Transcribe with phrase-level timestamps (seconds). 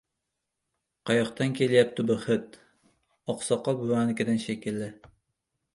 [1.09, 2.59] Qayoqdan kelyapti bu hid?
[3.35, 4.95] Oqsoqol buvanikidan shekilli.